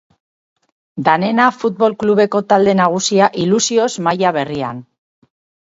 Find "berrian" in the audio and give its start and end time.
4.43-4.85